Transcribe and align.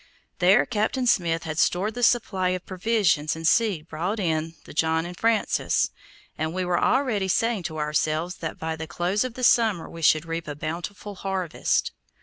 There 0.39 0.65
Captain 0.65 1.05
Smith 1.05 1.43
had 1.43 1.59
stored 1.59 1.93
the 1.93 2.01
supply 2.01 2.49
of 2.57 2.65
provisions 2.65 3.35
and 3.35 3.47
seed 3.47 3.87
brought 3.87 4.19
in 4.19 4.55
the 4.65 4.73
John 4.73 5.05
and 5.05 5.15
Francis, 5.15 5.91
and 6.39 6.55
we 6.55 6.65
were 6.65 6.83
already 6.83 7.27
saying 7.27 7.61
to 7.69 7.77
ourselves 7.77 8.37
that 8.37 8.57
by 8.57 8.75
the 8.75 8.87
close 8.87 9.23
of 9.23 9.35
the 9.35 9.43
summer 9.43 9.87
we 9.87 10.01
should 10.01 10.25
reap 10.25 10.47
a 10.47 10.55
bountiful 10.55 11.13
harvest. 11.13 11.91